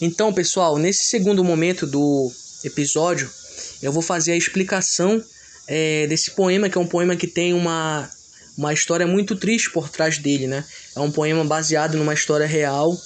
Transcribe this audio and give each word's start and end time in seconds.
Então, 0.00 0.32
pessoal, 0.32 0.78
nesse 0.78 1.04
segundo 1.04 1.44
momento 1.44 1.86
do 1.86 2.32
episódio, 2.64 3.30
eu 3.82 3.92
vou 3.92 4.00
fazer 4.02 4.32
a 4.32 4.36
explicação 4.36 5.22
é, 5.68 6.06
desse 6.06 6.30
poema, 6.30 6.70
que 6.70 6.78
é 6.78 6.80
um 6.80 6.86
poema 6.86 7.14
que 7.14 7.26
tem 7.26 7.52
uma, 7.52 8.08
uma 8.56 8.72
história 8.72 9.06
muito 9.06 9.36
triste 9.36 9.70
por 9.70 9.90
trás 9.90 10.16
dele, 10.16 10.46
né? 10.46 10.64
É 10.96 11.00
um 11.00 11.10
poema 11.10 11.44
baseado 11.44 11.98
numa 11.98 12.14
história 12.14 12.46
real, 12.46 12.96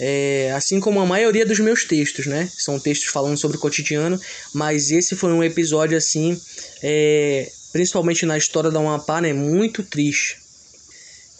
é, 0.00 0.52
assim 0.56 0.80
como 0.80 1.00
a 1.00 1.06
maioria 1.06 1.46
dos 1.46 1.60
meus 1.60 1.84
textos, 1.84 2.26
né? 2.26 2.50
São 2.58 2.80
textos 2.80 3.10
falando 3.10 3.36
sobre 3.36 3.56
o 3.56 3.60
cotidiano, 3.60 4.20
mas 4.52 4.90
esse 4.90 5.14
foi 5.14 5.32
um 5.32 5.42
episódio 5.42 5.96
assim, 5.96 6.40
é, 6.82 7.48
principalmente 7.72 8.26
na 8.26 8.36
história 8.36 8.72
da 8.72 8.80
Amapá, 8.80 9.20
né? 9.20 9.32
Muito 9.32 9.84
triste. 9.84 10.47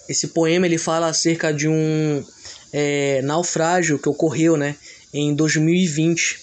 Esse 0.09 0.29
poema 0.29 0.67
ele 0.67 0.79
fala 0.79 1.09
acerca 1.09 1.53
de 1.53 1.69
um 1.69 2.25
é, 2.73 3.21
naufrágio 3.23 3.99
que 3.99 4.09
ocorreu, 4.09 4.57
né? 4.57 4.77
Em 5.13 5.35
2020, 5.35 6.39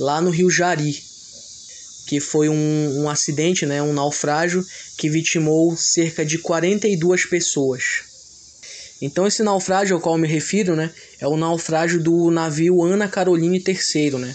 lá 0.00 0.20
no 0.20 0.30
Rio 0.30 0.50
Jari, 0.50 1.02
que 2.06 2.20
foi 2.20 2.48
um, 2.48 3.02
um 3.02 3.10
acidente, 3.10 3.66
né? 3.66 3.82
Um 3.82 3.92
naufrágio 3.92 4.64
que 4.96 5.10
vitimou 5.10 5.76
cerca 5.76 6.24
de 6.24 6.38
42 6.38 7.26
pessoas. 7.26 8.08
Então 9.00 9.26
esse 9.26 9.42
naufrágio 9.42 9.94
ao 9.94 10.02
qual 10.02 10.18
me 10.18 10.26
refiro, 10.26 10.74
né, 10.74 10.90
é 11.20 11.28
o 11.28 11.36
naufrágio 11.36 12.02
do 12.02 12.30
navio 12.30 12.82
Ana 12.82 13.06
Caroline 13.06 13.62
III, 13.64 14.10
né, 14.18 14.34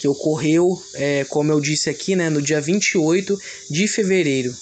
que 0.00 0.08
ocorreu, 0.08 0.76
é, 0.94 1.24
como 1.28 1.52
eu 1.52 1.60
disse 1.60 1.88
aqui, 1.88 2.16
né, 2.16 2.28
no 2.28 2.42
dia 2.42 2.60
28 2.60 3.38
de 3.70 3.86
fevereiro. 3.86 4.52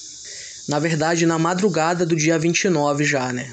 Na 0.68 0.78
verdade, 0.78 1.24
na 1.24 1.38
madrugada 1.38 2.04
do 2.04 2.14
dia 2.14 2.38
29 2.38 3.02
já, 3.02 3.32
né. 3.32 3.50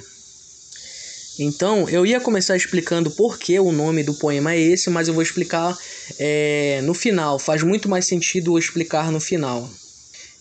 Então, 1.39 1.89
eu 1.89 2.05
ia 2.05 2.19
começar 2.19 2.55
explicando 2.55 3.11
por 3.11 3.37
que 3.37 3.59
o 3.59 3.71
nome 3.71 4.03
do 4.03 4.13
poema 4.13 4.53
é 4.53 4.59
esse, 4.59 4.89
mas 4.89 5.07
eu 5.07 5.13
vou 5.13 5.23
explicar 5.23 5.77
é, 6.19 6.81
no 6.83 6.93
final. 6.93 7.39
Faz 7.39 7.63
muito 7.63 7.89
mais 7.89 8.05
sentido 8.05 8.57
explicar 8.57 9.11
no 9.11 9.19
final. 9.19 9.69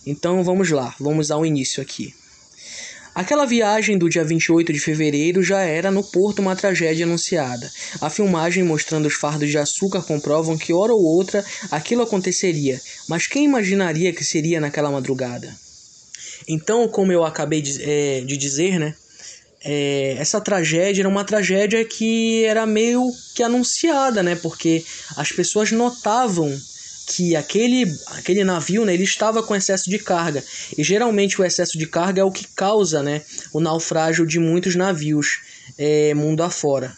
Então, 0.05 0.43
vamos 0.43 0.69
lá, 0.69 0.95
vamos 0.99 1.31
ao 1.31 1.45
início 1.45 1.81
aqui. 1.81 2.13
Aquela 3.13 3.45
viagem 3.45 3.97
do 3.97 4.09
dia 4.09 4.25
28 4.25 4.73
de 4.73 4.79
fevereiro 4.79 5.41
já 5.41 5.61
era 5.61 5.89
no 5.89 6.03
porto 6.03 6.39
uma 6.39 6.55
tragédia 6.55 7.05
anunciada. 7.05 7.71
A 8.01 8.09
filmagem 8.09 8.63
mostrando 8.63 9.07
os 9.07 9.13
fardos 9.15 9.49
de 9.49 9.57
açúcar 9.57 10.01
comprovam 10.01 10.57
que 10.57 10.73
hora 10.73 10.93
ou 10.93 11.01
outra 11.01 11.43
aquilo 11.71 12.03
aconteceria, 12.03 12.81
mas 13.07 13.25
quem 13.25 13.45
imaginaria 13.45 14.11
que 14.11 14.23
seria 14.23 14.59
naquela 14.59 14.91
madrugada? 14.91 15.64
Então, 16.47 16.87
como 16.87 17.11
eu 17.11 17.23
acabei 17.23 17.61
de, 17.61 17.81
é, 17.83 18.21
de 18.21 18.37
dizer, 18.37 18.79
né? 18.79 18.95
É, 19.63 20.15
essa 20.19 20.39
tragédia 20.39 21.01
era 21.01 21.09
uma 21.09 21.23
tragédia 21.23 21.83
que 21.83 22.45
era 22.45 22.67
meio 22.67 23.11
que 23.33 23.41
anunciada, 23.41 24.21
né? 24.21 24.35
Porque 24.35 24.85
as 25.17 25.31
pessoas 25.31 25.71
notavam 25.71 26.55
que 27.07 27.35
aquele, 27.35 27.85
aquele 28.07 28.43
navio 28.43 28.83
né, 28.83 28.93
ele 28.93 29.03
estava 29.03 29.43
com 29.43 29.55
excesso 29.55 29.89
de 29.89 29.99
carga. 29.99 30.43
E 30.77 30.83
geralmente 30.83 31.39
o 31.39 31.45
excesso 31.45 31.77
de 31.77 31.85
carga 31.85 32.21
é 32.21 32.23
o 32.23 32.31
que 32.31 32.47
causa 32.55 33.03
né, 33.03 33.21
o 33.53 33.59
naufrágio 33.59 34.25
de 34.25 34.39
muitos 34.39 34.75
navios 34.75 35.39
é, 35.77 36.13
mundo 36.13 36.41
afora. 36.41 36.95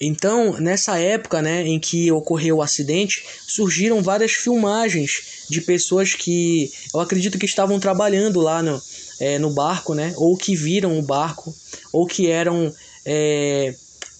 Então, 0.00 0.58
nessa 0.60 0.98
época 0.98 1.42
né, 1.42 1.66
em 1.66 1.78
que 1.78 2.10
ocorreu 2.12 2.58
o 2.58 2.62
acidente, 2.62 3.24
surgiram 3.46 4.02
várias 4.02 4.32
filmagens 4.32 5.46
de 5.50 5.60
pessoas 5.60 6.14
que 6.14 6.70
eu 6.94 7.00
acredito 7.00 7.38
que 7.38 7.46
estavam 7.46 7.80
trabalhando 7.80 8.40
lá 8.40 8.62
no, 8.62 8.80
é, 9.18 9.38
no 9.38 9.50
barco, 9.50 9.94
né, 9.94 10.14
ou 10.16 10.36
que 10.36 10.54
viram 10.54 10.98
o 10.98 11.02
barco, 11.02 11.54
ou 11.92 12.06
que 12.06 12.30
eram 12.30 12.72
é, 13.04 13.74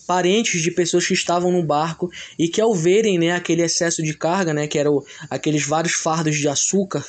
parentes 0.06 0.62
de 0.62 0.70
pessoas 0.70 1.06
que 1.06 1.14
estavam 1.14 1.52
no 1.52 1.62
barco 1.62 2.10
e 2.38 2.48
que 2.48 2.60
ao 2.60 2.74
verem 2.74 3.18
né, 3.18 3.32
aquele 3.32 3.62
excesso 3.62 4.02
de 4.02 4.14
carga, 4.14 4.52
né, 4.54 4.66
que 4.66 4.78
eram 4.78 5.04
aqueles 5.30 5.64
vários 5.64 5.92
fardos 5.92 6.36
de 6.36 6.48
açúcar, 6.48 7.04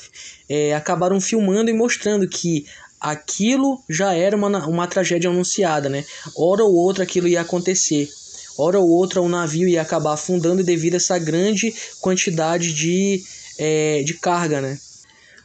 é, 0.47 0.75
acabaram 0.75 1.19
filmando 1.19 1.69
e 1.69 1.73
mostrando 1.73 2.27
que 2.27 2.65
aquilo 2.99 3.81
já 3.89 4.13
era 4.13 4.35
uma, 4.35 4.67
uma 4.67 4.85
tragédia 4.85 5.29
anunciada, 5.29 5.87
né? 5.87 6.03
Hora 6.35 6.63
ou 6.63 6.75
outra 6.75 7.05
aquilo 7.05 7.29
ia 7.29 7.39
acontecer. 7.39 8.09
Hora 8.59 8.77
ou 8.77 8.89
outra 8.89 9.21
o 9.21 9.29
navio 9.29 9.69
ia 9.69 9.81
acabar 9.81 10.13
afundando 10.13 10.61
devido 10.63 10.95
a 10.95 10.97
essa 10.97 11.17
grande 11.17 11.73
quantidade 12.01 12.73
de, 12.73 13.23
é, 13.57 14.03
de 14.03 14.15
carga, 14.15 14.59
né? 14.59 14.77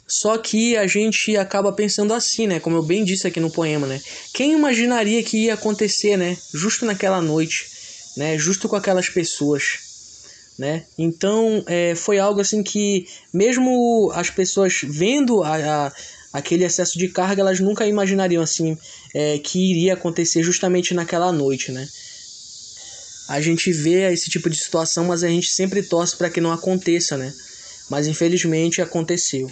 Só 0.05 0.37
que 0.37 0.77
a 0.77 0.87
gente 0.89 1.37
acaba 1.37 1.73
pensando 1.73 2.13
assim, 2.13 2.49
né? 2.49 2.59
Como 2.59 2.77
eu 2.77 2.83
bem 2.83 3.05
disse 3.05 3.27
aqui 3.27 3.39
no 3.39 3.53
poema, 3.53 3.87
né? 3.87 4.01
Quem 4.33 4.53
imaginaria 4.53 5.23
que 5.23 5.45
ia 5.45 5.55
acontecer, 5.55 6.17
né? 6.17 6.37
Justo 6.53 6.85
naquela 6.85 7.23
noite, 7.23 7.67
né? 8.17 8.37
Justo 8.37 8.69
com 8.69 8.75
aquelas 8.75 9.09
pessoas, 9.09 9.63
né? 10.59 10.85
Então, 10.99 11.63
é, 11.69 11.95
foi 11.95 12.19
algo 12.19 12.41
assim 12.41 12.65
que, 12.65 13.07
mesmo 13.33 14.11
as 14.13 14.29
pessoas 14.29 14.81
vendo 14.83 15.45
a, 15.45 15.87
a 15.87 15.93
aquele 16.33 16.65
excesso 16.65 16.99
de 16.99 17.09
carga, 17.09 17.43
elas 17.43 17.61
nunca 17.61 17.87
imaginariam 17.87 18.43
assim 18.43 18.77
é, 19.15 19.39
que 19.39 19.71
iria 19.71 19.95
acontecer 19.95 20.43
justamente 20.43 20.93
naquela 20.93 21.31
noite, 21.31 21.71
né? 21.71 21.89
A 23.29 23.41
gente 23.41 23.73
vê 23.73 24.13
esse 24.13 24.29
tipo 24.29 24.51
de 24.51 24.57
situação, 24.57 25.07
mas 25.07 25.25
a 25.25 25.29
gente 25.29 25.49
sempre 25.49 25.83
torce 25.83 26.17
para 26.17 26.29
que 26.29 26.41
não 26.41 26.53
aconteça, 26.53 27.17
né? 27.17 27.33
Mas 27.89 28.07
infelizmente 28.07 28.83
aconteceu. 28.83 29.51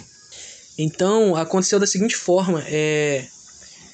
Então, 0.77 1.35
aconteceu 1.35 1.79
da 1.79 1.87
seguinte 1.87 2.15
forma, 2.15 2.63
é, 2.67 3.25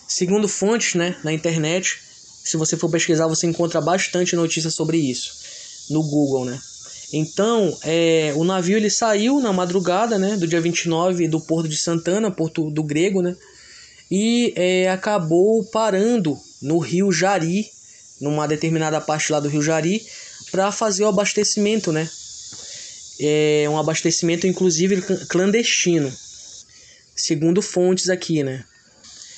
segundo 0.08 0.48
fontes 0.48 0.96
né, 0.96 1.16
na 1.24 1.34
internet, 1.34 2.00
se 2.44 2.58
você 2.58 2.78
for 2.78 2.90
pesquisar, 2.90 3.28
você 3.28 3.46
encontra 3.48 3.82
bastante 3.82 4.36
notícia 4.36 4.70
sobre 4.70 4.98
isso 4.98 5.32
no 5.90 6.04
Google, 6.04 6.46
né? 6.46 6.60
Então, 7.12 7.76
é, 7.84 8.34
o 8.36 8.44
navio 8.44 8.78
ele 8.78 8.90
saiu 8.90 9.40
na 9.40 9.52
madrugada, 9.52 10.18
né, 10.20 10.38
do 10.38 10.48
dia 10.48 10.62
29 10.62 11.28
do 11.28 11.42
porto 11.42 11.68
de 11.68 11.76
Santana, 11.76 12.30
porto 12.30 12.70
do 12.70 12.84
Grego, 12.84 13.22
né? 13.22 13.36
E 14.12 14.54
é, 14.56 14.90
acabou 14.90 15.64
parando 15.66 16.38
no 16.62 16.78
Rio 16.78 17.12
Jari, 17.12 17.66
numa 18.20 18.48
determinada 18.48 19.00
parte 19.00 19.32
lá 19.32 19.40
do 19.40 19.50
Rio 19.50 19.62
Jari, 19.62 20.06
para 20.52 20.72
fazer 20.72 21.04
o 21.04 21.08
abastecimento, 21.08 21.92
né? 21.92 22.10
É 23.20 23.68
um 23.70 23.78
abastecimento 23.78 24.48
inclusive 24.48 25.02
clandestino 25.28 26.12
segundo 27.22 27.62
fontes 27.62 28.10
aqui, 28.10 28.44
né? 28.44 28.64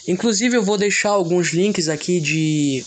Inclusive 0.07 0.55
eu 0.55 0.63
vou 0.63 0.77
deixar 0.77 1.09
alguns 1.09 1.49
links 1.49 1.87
aqui 1.87 2.19
de, 2.19 2.83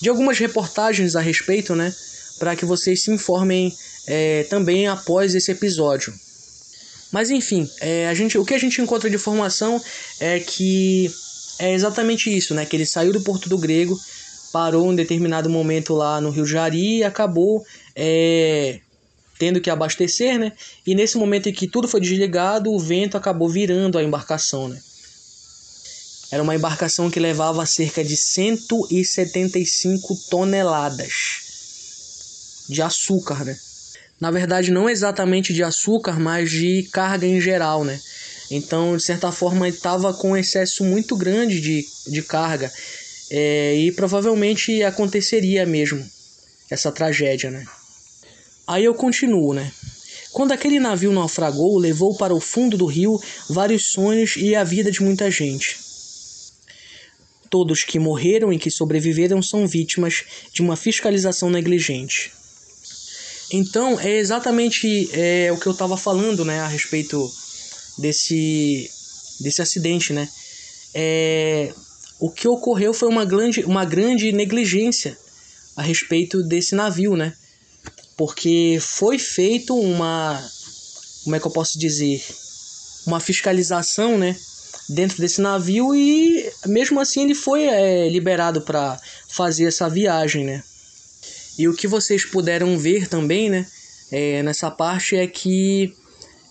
de 0.00 0.08
algumas 0.08 0.38
reportagens 0.38 1.16
a 1.16 1.20
respeito, 1.20 1.74
né? 1.74 1.94
Para 2.38 2.56
que 2.56 2.64
vocês 2.64 3.02
se 3.02 3.10
informem 3.10 3.74
é, 4.06 4.44
também 4.44 4.86
após 4.86 5.34
esse 5.34 5.50
episódio. 5.50 6.12
Mas 7.12 7.30
enfim, 7.30 7.68
é, 7.80 8.08
a 8.08 8.14
gente, 8.14 8.36
o 8.36 8.44
que 8.44 8.54
a 8.54 8.58
gente 8.58 8.80
encontra 8.80 9.08
de 9.08 9.16
informação 9.16 9.82
é 10.18 10.40
que 10.40 11.10
é 11.58 11.72
exatamente 11.72 12.34
isso, 12.34 12.54
né? 12.54 12.66
Que 12.66 12.76
ele 12.76 12.86
saiu 12.86 13.12
do 13.12 13.20
Porto 13.20 13.48
do 13.48 13.58
Grego, 13.58 13.98
parou 14.54 14.92
em 14.92 14.94
determinado 14.94 15.50
momento 15.50 15.94
lá 15.94 16.20
no 16.20 16.30
Rio 16.30 16.46
Jari 16.46 16.98
e 16.98 17.04
acabou 17.04 17.66
é, 17.96 18.78
tendo 19.36 19.60
que 19.60 19.68
abastecer, 19.68 20.38
né? 20.38 20.52
E 20.86 20.94
nesse 20.94 21.18
momento 21.18 21.48
em 21.48 21.52
que 21.52 21.66
tudo 21.66 21.88
foi 21.88 22.00
desligado, 22.00 22.70
o 22.70 22.78
vento 22.78 23.16
acabou 23.16 23.48
virando 23.48 23.98
a 23.98 24.02
embarcação, 24.04 24.68
né? 24.68 24.80
Era 26.30 26.40
uma 26.40 26.54
embarcação 26.54 27.10
que 27.10 27.18
levava 27.18 27.66
cerca 27.66 28.04
de 28.04 28.16
175 28.16 30.14
toneladas 30.30 31.12
de 32.68 32.80
açúcar, 32.80 33.44
né? 33.44 33.58
Na 34.20 34.30
verdade, 34.30 34.70
não 34.70 34.88
exatamente 34.88 35.52
de 35.52 35.64
açúcar, 35.64 36.20
mas 36.20 36.48
de 36.48 36.88
carga 36.92 37.26
em 37.26 37.40
geral, 37.40 37.82
né? 37.82 38.00
Então, 38.48 38.96
de 38.96 39.02
certa 39.02 39.32
forma, 39.32 39.68
estava 39.68 40.14
com 40.14 40.30
um 40.30 40.36
excesso 40.36 40.84
muito 40.84 41.16
grande 41.16 41.60
de, 41.60 41.84
de 42.06 42.22
carga. 42.22 42.72
É, 43.36 43.74
e 43.74 43.90
provavelmente 43.90 44.84
aconteceria 44.84 45.66
mesmo 45.66 46.08
essa 46.70 46.92
tragédia, 46.92 47.50
né? 47.50 47.66
Aí 48.64 48.84
eu 48.84 48.94
continuo, 48.94 49.52
né? 49.52 49.72
Quando 50.32 50.52
aquele 50.52 50.78
navio 50.78 51.10
naufragou, 51.10 51.76
levou 51.76 52.16
para 52.16 52.32
o 52.32 52.38
fundo 52.38 52.78
do 52.78 52.86
rio 52.86 53.20
vários 53.50 53.86
sonhos 53.86 54.36
e 54.36 54.54
a 54.54 54.62
vida 54.62 54.88
de 54.88 55.02
muita 55.02 55.28
gente. 55.32 55.76
Todos 57.50 57.82
que 57.82 57.98
morreram 57.98 58.52
e 58.52 58.58
que 58.58 58.70
sobreviveram 58.70 59.42
são 59.42 59.66
vítimas 59.66 60.22
de 60.52 60.62
uma 60.62 60.76
fiscalização 60.76 61.50
negligente. 61.50 62.32
Então, 63.52 63.98
é 63.98 64.12
exatamente 64.12 65.10
é, 65.12 65.50
o 65.50 65.58
que 65.58 65.66
eu 65.66 65.72
estava 65.72 65.96
falando 65.96 66.44
né, 66.44 66.60
a 66.60 66.68
respeito 66.68 67.28
desse, 67.98 68.88
desse 69.40 69.60
acidente. 69.60 70.12
Né? 70.12 70.28
É, 70.94 71.74
o 72.26 72.30
que 72.30 72.48
ocorreu 72.48 72.94
foi 72.94 73.08
uma 73.08 73.24
grande, 73.24 73.64
uma 73.64 73.84
grande 73.84 74.32
negligência 74.32 75.16
a 75.76 75.82
respeito 75.82 76.42
desse 76.42 76.74
navio. 76.74 77.16
Né? 77.16 77.34
porque 78.16 78.78
foi 78.80 79.18
feito 79.18 79.76
uma 79.76 80.42
como 81.24 81.36
é 81.36 81.40
que 81.40 81.46
eu 81.46 81.50
posso 81.50 81.78
dizer 81.78 82.22
uma 83.06 83.20
fiscalização 83.20 84.18
né 84.18 84.36
dentro 84.88 85.18
desse 85.18 85.40
navio 85.40 85.94
e 85.94 86.50
mesmo 86.66 87.00
assim 87.00 87.24
ele 87.24 87.34
foi 87.34 87.64
é, 87.64 88.08
liberado 88.08 88.60
para 88.60 88.98
fazer 89.28 89.64
essa 89.64 89.88
viagem 89.88 90.44
né 90.44 90.62
E 91.58 91.68
o 91.68 91.74
que 91.74 91.86
vocês 91.86 92.24
puderam 92.24 92.76
ver 92.76 93.08
também, 93.08 93.48
né, 93.48 93.64
é, 94.10 94.42
nessa 94.42 94.70
parte 94.70 95.16
é 95.16 95.26
que 95.26 95.94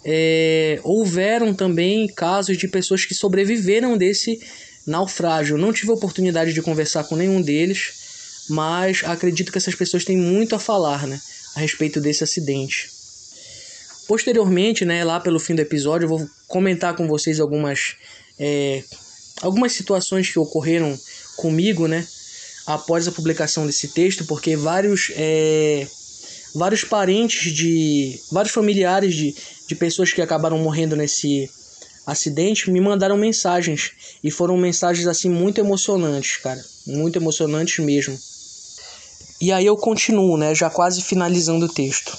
é, 0.05 0.79
houveram 0.83 1.53
também 1.53 2.07
casos 2.07 2.57
de 2.57 2.67
pessoas 2.67 3.05
que 3.05 3.13
sobreviveram 3.13 3.97
desse 3.97 4.39
naufrágio. 4.85 5.57
Não 5.57 5.73
tive 5.73 5.91
a 5.91 5.95
oportunidade 5.95 6.53
de 6.53 6.61
conversar 6.61 7.03
com 7.05 7.15
nenhum 7.15 7.41
deles, 7.41 8.45
mas 8.49 9.01
acredito 9.03 9.51
que 9.51 9.57
essas 9.57 9.75
pessoas 9.75 10.03
têm 10.03 10.17
muito 10.17 10.55
a 10.55 10.59
falar, 10.59 11.07
né, 11.07 11.19
a 11.55 11.59
respeito 11.59 12.01
desse 12.01 12.23
acidente. 12.23 12.91
Posteriormente, 14.07 14.83
né, 14.83 15.03
lá 15.03 15.19
pelo 15.19 15.39
fim 15.39 15.55
do 15.55 15.61
episódio, 15.61 16.05
eu 16.05 16.09
vou 16.09 16.29
comentar 16.47 16.95
com 16.95 17.07
vocês 17.07 17.39
algumas 17.39 17.95
é, 18.37 18.83
algumas 19.41 19.73
situações 19.73 20.29
que 20.29 20.39
ocorreram 20.39 20.97
comigo, 21.37 21.87
né, 21.87 22.05
após 22.65 23.07
a 23.07 23.11
publicação 23.11 23.65
desse 23.65 23.89
texto, 23.89 24.25
porque 24.25 24.55
vários 24.55 25.11
é, 25.15 25.87
vários 26.53 26.83
parentes 26.83 27.51
de 27.53 28.19
vários 28.31 28.53
familiares 28.53 29.15
de, 29.15 29.35
de 29.67 29.75
pessoas 29.75 30.11
que 30.11 30.21
acabaram 30.21 30.59
morrendo 30.59 30.95
nesse 30.95 31.49
acidente 32.05 32.69
me 32.69 32.81
mandaram 32.81 33.17
mensagens 33.17 33.91
e 34.23 34.29
foram 34.29 34.57
mensagens 34.57 35.07
assim 35.07 35.29
muito 35.29 35.59
emocionantes, 35.59 36.37
cara, 36.37 36.63
muito 36.85 37.17
emocionantes 37.17 37.83
mesmo. 37.83 38.17
E 39.39 39.51
aí 39.51 39.65
eu 39.65 39.75
continuo, 39.75 40.37
né, 40.37 40.55
já 40.55 40.69
quase 40.69 41.01
finalizando 41.01 41.65
o 41.65 41.69
texto. 41.69 42.17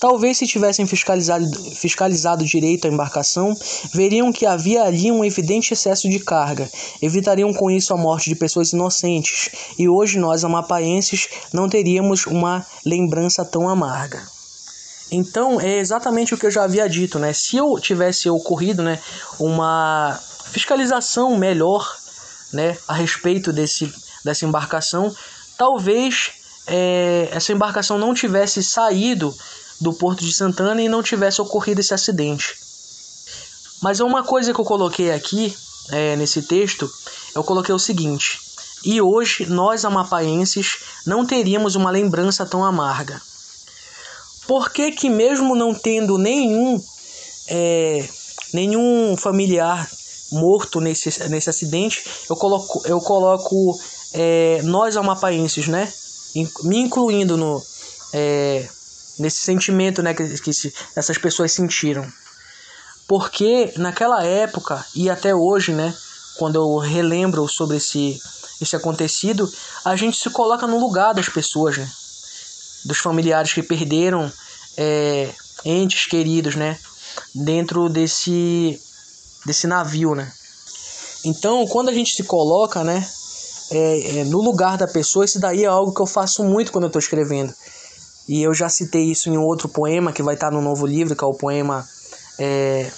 Talvez 0.00 0.36
se 0.36 0.46
tivessem 0.46 0.86
fiscalizado, 0.86 1.46
fiscalizado 1.74 2.44
direito 2.44 2.86
a 2.86 2.90
embarcação, 2.90 3.54
veriam 3.94 4.32
que 4.32 4.44
havia 4.44 4.82
ali 4.82 5.10
um 5.10 5.24
evidente 5.24 5.72
excesso 5.72 6.10
de 6.10 6.18
carga, 6.18 6.68
evitariam 7.00 7.54
com 7.54 7.70
isso 7.70 7.94
a 7.94 7.96
morte 7.96 8.28
de 8.28 8.36
pessoas 8.36 8.72
inocentes, 8.72 9.48
e 9.78 9.88
hoje 9.88 10.18
nós, 10.18 10.44
amapaenses, 10.44 11.28
não 11.52 11.68
teríamos 11.68 12.26
uma 12.26 12.66
lembrança 12.84 13.44
tão 13.44 13.66
amarga. 13.66 14.22
Então, 15.10 15.60
é 15.60 15.78
exatamente 15.78 16.34
o 16.34 16.38
que 16.38 16.46
eu 16.46 16.50
já 16.50 16.64
havia 16.64 16.88
dito, 16.88 17.18
né? 17.18 17.32
Se 17.32 17.56
eu 17.56 17.78
tivesse 17.78 18.28
ocorrido, 18.28 18.82
né, 18.82 19.00
uma 19.38 20.18
fiscalização 20.50 21.36
melhor, 21.36 21.96
né, 22.52 22.76
a 22.88 22.94
respeito 22.94 23.52
desse, 23.52 23.92
dessa 24.24 24.44
embarcação, 24.44 25.14
talvez 25.58 26.32
é, 26.66 27.28
essa 27.30 27.52
embarcação 27.52 27.98
não 27.98 28.14
tivesse 28.14 28.62
saído 28.62 29.34
do 29.80 29.92
Porto 29.92 30.24
de 30.24 30.32
Santana 30.32 30.80
e 30.80 30.88
não 30.88 31.02
tivesse 31.02 31.40
ocorrido 31.40 31.80
esse 31.80 31.92
acidente. 31.92 32.54
Mas 33.82 34.00
uma 34.00 34.22
coisa 34.22 34.54
que 34.54 34.60
eu 34.60 34.64
coloquei 34.64 35.12
aqui 35.12 35.54
é, 35.90 36.16
nesse 36.16 36.42
texto, 36.42 36.90
eu 37.34 37.44
coloquei 37.44 37.74
o 37.74 37.78
seguinte: 37.78 38.40
e 38.84 39.00
hoje 39.00 39.46
nós 39.46 39.84
amapaenses 39.84 40.78
não 41.06 41.26
teríamos 41.26 41.74
uma 41.74 41.90
lembrança 41.90 42.46
tão 42.46 42.64
amarga. 42.64 43.20
Por 44.46 44.70
que, 44.70 44.92
que 44.92 45.08
mesmo 45.08 45.54
não 45.54 45.74
tendo 45.74 46.18
nenhum 46.18 46.82
é, 47.48 48.08
nenhum 48.52 49.16
familiar 49.16 49.88
morto 50.32 50.80
nesse, 50.80 51.28
nesse 51.28 51.50
acidente, 51.50 52.04
eu 52.28 52.36
coloco, 52.36 52.82
eu 52.86 53.00
coloco 53.00 53.78
é, 54.12 54.60
nós 54.62 54.96
amapaenses, 54.96 55.68
né? 55.68 55.92
Me 56.64 56.78
incluindo 56.78 57.36
no, 57.36 57.62
é, 58.12 58.68
nesse 59.18 59.38
sentimento 59.38 60.02
né, 60.02 60.14
que, 60.14 60.24
que 60.40 60.50
essas 60.96 61.18
pessoas 61.18 61.52
sentiram. 61.52 62.04
Porque 63.06 63.72
naquela 63.76 64.24
época 64.24 64.84
e 64.94 65.10
até 65.10 65.34
hoje, 65.34 65.72
né, 65.72 65.94
quando 66.38 66.56
eu 66.56 66.78
relembro 66.78 67.46
sobre 67.46 67.76
esse, 67.76 68.20
esse 68.60 68.74
acontecido, 68.74 69.48
a 69.84 69.94
gente 69.94 70.16
se 70.16 70.30
coloca 70.30 70.66
no 70.66 70.80
lugar 70.80 71.12
das 71.12 71.28
pessoas, 71.28 71.76
né, 71.76 71.88
dos 72.84 72.98
familiares 72.98 73.52
que 73.52 73.62
perderam 73.62 74.30
é, 74.76 75.30
entes 75.64 76.06
queridos, 76.06 76.54
né, 76.54 76.78
dentro 77.34 77.88
desse, 77.88 78.78
desse 79.46 79.66
navio, 79.66 80.14
né. 80.14 80.30
Então, 81.24 81.66
quando 81.66 81.88
a 81.88 81.92
gente 81.92 82.14
se 82.14 82.24
coloca, 82.24 82.84
né, 82.84 83.06
é, 83.70 84.18
é, 84.18 84.24
no 84.24 84.42
lugar 84.42 84.76
da 84.76 84.86
pessoa, 84.86 85.24
isso 85.24 85.40
daí 85.40 85.64
é 85.64 85.66
algo 85.66 85.94
que 85.94 86.00
eu 86.00 86.06
faço 86.06 86.44
muito 86.44 86.70
quando 86.70 86.84
eu 86.84 86.88
estou 86.88 87.00
escrevendo. 87.00 87.52
E 88.28 88.42
eu 88.42 88.54
já 88.54 88.68
citei 88.68 89.10
isso 89.10 89.28
em 89.28 89.36
outro 89.36 89.68
poema 89.68 90.12
que 90.12 90.22
vai 90.22 90.34
estar 90.34 90.50
no 90.50 90.60
novo 90.60 90.86
livro, 90.86 91.16
que 91.16 91.24
é 91.24 91.26
o 91.26 91.34
poema. 91.34 91.86
É, 92.38 92.90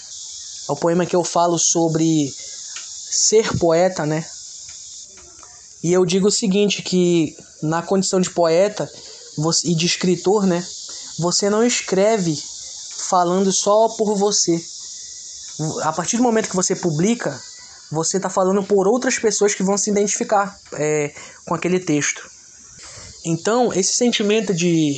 é 0.68 0.72
o 0.72 0.76
poema 0.76 1.06
que 1.06 1.16
eu 1.16 1.24
falo 1.24 1.58
sobre 1.58 2.32
ser 3.10 3.56
poeta, 3.58 4.04
né? 4.06 4.24
E 5.82 5.92
eu 5.92 6.04
digo 6.04 6.28
o 6.28 6.32
seguinte, 6.32 6.82
que 6.82 7.36
na 7.62 7.82
condição 7.82 8.20
de 8.20 8.30
poeta 8.30 8.88
e 9.64 9.74
de 9.74 9.86
escritor, 9.86 10.46
né? 10.46 10.64
Você 11.18 11.48
não 11.48 11.64
escreve 11.64 12.36
falando 13.08 13.52
só 13.52 13.88
por 13.88 14.14
você. 14.16 14.62
A 15.82 15.92
partir 15.92 16.16
do 16.16 16.22
momento 16.22 16.48
que 16.48 16.56
você 16.56 16.76
publica, 16.76 17.40
você 17.90 18.18
está 18.18 18.28
falando 18.28 18.62
por 18.62 18.86
outras 18.86 19.18
pessoas 19.18 19.54
que 19.54 19.62
vão 19.62 19.78
se 19.78 19.90
identificar 19.90 20.58
é, 20.74 21.14
com 21.46 21.54
aquele 21.54 21.80
texto. 21.80 22.28
Então, 23.24 23.72
esse 23.72 23.92
sentimento 23.92 24.52
de 24.54 24.94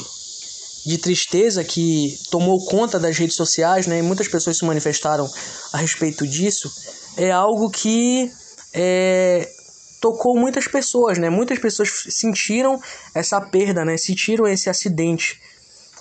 de 0.88 0.96
tristeza 0.96 1.62
que 1.62 2.19
tomou 2.31 2.64
conta 2.64 2.99
das 2.99 3.19
redes 3.19 3.37
sociais, 3.37 3.87
né? 3.87 3.99
E 3.99 4.02
muitas 4.02 4.26
pessoas 4.26 4.56
se 4.56 4.64
manifestaram 4.64 5.31
a 5.70 5.76
respeito 5.76 6.26
disso. 6.26 6.73
É 7.14 7.31
algo 7.31 7.69
que 7.69 8.32
é, 8.73 9.52
tocou 10.00 10.37
muitas 10.37 10.67
pessoas, 10.67 11.19
né? 11.19 11.29
Muitas 11.31 11.59
pessoas 11.59 12.06
sentiram 12.11 12.81
essa 13.15 13.41
perda, 13.41 13.85
né? 13.85 13.97
Sentiram 13.97 14.47
esse 14.47 14.71
acidente 14.71 15.41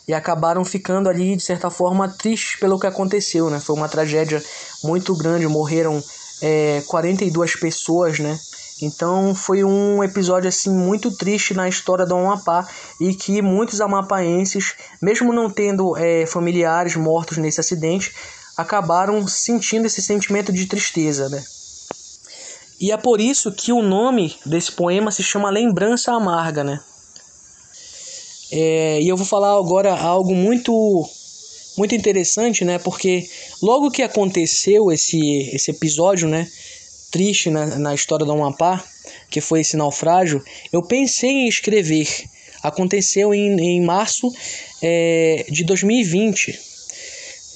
e 0.08 0.14
acabaram 0.14 0.64
ficando 0.64 1.10
ali 1.10 1.36
de 1.36 1.44
certa 1.44 1.70
forma 1.70 2.08
tristes 2.08 2.60
pelo 2.60 2.80
que 2.80 2.88
aconteceu, 2.88 3.50
né? 3.50 3.60
Foi 3.60 3.76
uma 3.76 3.90
tragédia 3.90 4.42
muito 4.84 5.16
grande, 5.16 5.48
morreram 5.48 6.02
é, 6.42 6.82
42 6.88 7.56
pessoas, 7.56 8.20
né? 8.20 8.40
Então 8.82 9.34
foi 9.34 9.64
um 9.64 10.04
episódio 10.04 10.48
assim 10.48 10.70
muito 10.70 11.12
triste 11.12 11.54
na 11.54 11.68
história 11.68 12.06
do 12.06 12.16
Amapá 12.16 12.68
e 13.02 13.14
que 13.14 13.42
muitos 13.42 13.82
amapaenses, 13.82 14.76
mesmo 15.02 15.34
não 15.34 15.50
tendo 15.50 15.98
é, 15.98 16.26
familiares 16.26 16.96
mortos 16.96 17.38
nesse 17.38 17.60
acidente, 17.60 18.14
acabaram 18.56 19.28
sentindo 19.28 19.88
esse 19.88 20.02
sentimento 20.02 20.54
de 20.54 20.68
tristeza, 20.68 21.28
né? 21.28 21.44
E 22.80 22.92
é 22.92 22.98
por 22.98 23.20
isso 23.20 23.52
que 23.52 23.72
o 23.72 23.82
nome 23.82 24.36
desse 24.46 24.72
poema 24.72 25.12
se 25.12 25.24
chama 25.24 25.50
Lembrança 25.50 26.12
Amarga, 26.12 26.64
né? 26.64 26.80
É, 28.52 29.02
e 29.02 29.08
eu 29.08 29.18
vou 29.18 29.26
falar 29.26 29.58
agora 29.58 29.94
algo 29.94 30.34
muito 30.34 31.08
muito 31.78 31.94
interessante, 31.94 32.64
né? 32.64 32.80
Porque 32.80 33.28
logo 33.62 33.92
que 33.92 34.02
aconteceu 34.02 34.92
esse 34.92 35.50
esse 35.54 35.72
episódio, 35.72 36.28
né? 36.28 36.48
triste 37.12 37.50
na, 37.50 37.66
na 37.78 37.96
história 37.96 38.26
do 38.26 38.32
Amapá, 38.32 38.84
que 39.30 39.42
foi 39.42 39.62
esse 39.62 39.78
naufrágio, 39.78 40.44
eu 40.72 40.82
pensei 40.82 41.30
em 41.30 41.48
escrever. 41.48 42.08
Aconteceu 42.62 43.34
em, 43.34 43.60
em 43.60 43.82
março 43.82 44.32
é, 44.82 45.46
de 45.50 45.64
2020. 45.64 46.60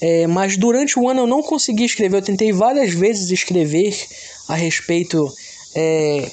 É, 0.00 0.26
mas 0.26 0.56
durante 0.56 0.98
o 0.98 1.08
ano 1.08 1.20
eu 1.20 1.26
não 1.26 1.42
consegui 1.42 1.84
escrever. 1.84 2.18
Eu 2.18 2.22
tentei 2.22 2.52
várias 2.52 2.92
vezes 2.92 3.30
escrever 3.30 3.96
a 4.48 4.54
respeito 4.54 5.32
é, 5.74 6.30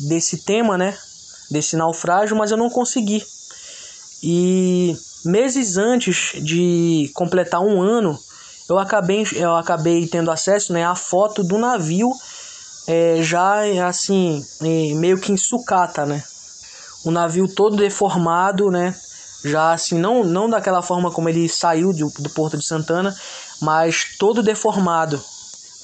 desse 0.00 0.38
tema, 0.38 0.76
né? 0.76 0.96
Desse 1.50 1.76
naufrágio, 1.76 2.36
mas 2.36 2.50
eu 2.50 2.56
não 2.56 2.70
consegui. 2.70 3.22
E 4.22 4.96
meses 5.24 5.76
antes 5.76 6.32
de 6.42 7.10
completar 7.14 7.60
um 7.60 7.82
ano, 7.82 8.18
eu 8.68 8.78
acabei, 8.78 9.26
eu 9.34 9.54
acabei 9.54 10.06
tendo 10.06 10.30
acesso 10.30 10.72
né, 10.72 10.84
à 10.84 10.94
foto 10.94 11.44
do 11.44 11.58
navio 11.58 12.10
é, 12.86 13.22
já 13.22 13.86
assim, 13.86 14.44
meio 14.96 15.18
que 15.18 15.32
em 15.32 15.36
sucata, 15.36 16.04
né? 16.04 16.22
O 17.04 17.10
navio 17.10 17.46
todo 17.46 17.76
deformado, 17.76 18.70
né? 18.70 18.94
Já 19.44 19.72
assim, 19.72 19.98
não, 19.98 20.24
não 20.24 20.48
daquela 20.48 20.82
forma 20.82 21.10
como 21.10 21.28
ele 21.28 21.48
saiu 21.48 21.92
do, 21.92 22.10
do 22.18 22.30
Porto 22.30 22.56
de 22.56 22.66
Santana, 22.66 23.14
mas 23.60 24.16
todo 24.18 24.42
deformado. 24.42 25.22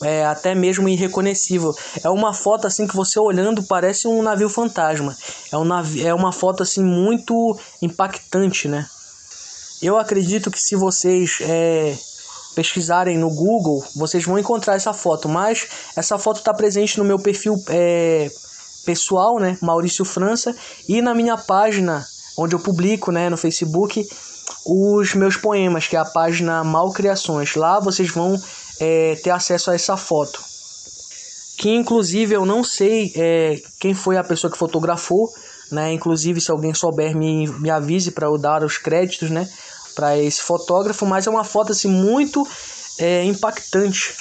É 0.03 0.25
até 0.25 0.55
mesmo 0.55 0.89
irreconhecível. 0.89 1.75
É 2.03 2.09
uma 2.09 2.33
foto 2.33 2.67
assim 2.67 2.87
que 2.87 2.97
você 2.97 3.19
olhando 3.19 3.63
parece 3.63 4.09
um 4.09 4.23
navio 4.23 4.49
fantasma. 4.49 5.17
É, 5.53 5.59
um 5.59 5.65
navio, 5.65 6.07
é 6.07 6.15
uma 6.15 6.33
foto 6.33 6.63
assim 6.63 6.83
muito 6.83 7.59
impactante, 7.83 8.67
né? 8.67 8.87
Eu 9.83 9.99
acredito 9.99 10.51
que 10.51 10.61
se 10.61 10.75
vocês 10.75 11.39
é, 11.43 11.97
pesquisarem 12.55 13.19
no 13.19 13.31
Google, 13.31 13.85
vocês 13.95 14.25
vão 14.25 14.39
encontrar 14.39 14.75
essa 14.75 14.93
foto. 14.93 15.29
Mas 15.29 15.67
essa 15.97 16.19
foto 16.19 16.39
está 16.39 16.53
presente 16.53 16.99
no 16.99 17.05
meu 17.05 17.19
perfil 17.19 17.63
é, 17.69 18.31
pessoal, 18.85 19.39
né, 19.39 19.59
Maurício 19.61 20.05
França, 20.05 20.55
e 20.89 21.01
na 21.03 21.15
minha 21.15 21.37
página, 21.37 22.07
onde 22.37 22.55
eu 22.55 22.61
publico, 22.61 23.13
né, 23.13 23.29
no 23.29 23.37
Facebook, 23.37 24.07
os 24.67 25.15
meus 25.15 25.37
poemas, 25.37 25.87
que 25.87 25.97
é 25.97 25.99
a 25.99 26.05
página 26.05 26.65
Malcriações. 26.65 27.55
Lá 27.55 27.81
vocês 27.81 28.11
vão 28.11 28.41
é, 28.81 29.17
ter 29.23 29.31
acesso 29.31 29.71
a 29.71 29.75
essa 29.75 29.97
foto. 29.97 30.41
Que 31.59 31.69
inclusive 31.69 32.35
eu 32.35 32.47
não 32.47 32.65
sei 32.65 33.13
é, 33.15 33.63
quem 33.79 33.93
foi 33.93 34.17
a 34.17 34.25
pessoa 34.25 34.51
que 34.51 34.57
fotografou, 34.59 35.31
né? 35.71 35.93
Inclusive, 35.93 36.41
se 36.41 36.51
alguém 36.51 36.75
souber, 36.75 37.17
me, 37.17 37.47
me 37.47 37.71
avise 37.71 38.11
para 38.11 38.27
eu 38.27 38.37
dar 38.37 38.65
os 38.65 38.79
créditos, 38.79 39.31
né? 39.31 39.49
Para 39.95 40.19
esse 40.19 40.43
fotógrafo, 40.43 41.07
mas 41.07 41.27
é 41.27 41.31
uma 41.31 41.45
foto 41.45 41.73
assim 41.73 41.89
muito 41.89 42.47
é, 42.99 43.25
impactante. 43.25 44.15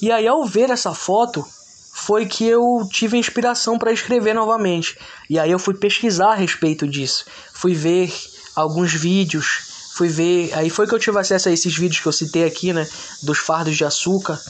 E 0.00 0.12
aí, 0.12 0.28
ao 0.28 0.44
ver 0.44 0.70
essa 0.70 0.94
foto, 0.94 1.44
foi 1.92 2.26
que 2.26 2.46
eu 2.46 2.86
tive 2.90 3.16
inspiração 3.16 3.78
para 3.78 3.92
escrever 3.92 4.34
novamente. 4.34 4.98
E 5.30 5.38
aí 5.38 5.50
eu 5.50 5.58
fui 5.58 5.74
pesquisar 5.74 6.32
a 6.32 6.34
respeito 6.34 6.86
disso. 6.86 7.24
Fui 7.52 7.72
ver 7.72 8.12
alguns 8.54 8.92
vídeos, 8.92 9.73
fui 9.94 10.08
ver. 10.08 10.52
Aí 10.54 10.68
foi 10.68 10.86
que 10.86 10.94
eu 10.94 10.98
tive 10.98 11.18
acesso 11.18 11.48
a 11.48 11.52
esses 11.52 11.76
vídeos 11.76 12.00
que 12.00 12.08
eu 12.08 12.12
citei 12.12 12.44
aqui, 12.44 12.72
né? 12.72 12.86
Dos 13.22 13.38
fardos 13.38 13.76
de 13.76 13.84
açúcar. 13.84 14.40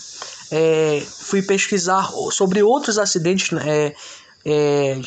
É, 0.50 1.02
fui 1.20 1.42
pesquisar 1.42 2.10
sobre 2.30 2.62
outros 2.62 2.98
acidentes 2.98 3.50
é, 3.58 3.94
é, 4.44 5.00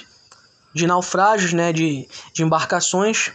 de 0.74 0.86
naufrágios, 0.86 1.54
né? 1.54 1.74
De, 1.74 2.08
de 2.34 2.44
embarcações. 2.44 3.32